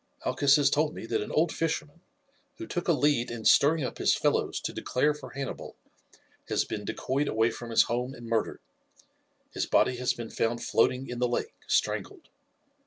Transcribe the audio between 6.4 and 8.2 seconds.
has been decoyed away from his home